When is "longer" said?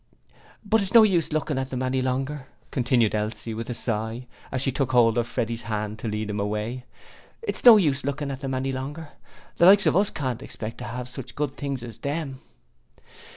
2.01-2.47, 8.71-9.09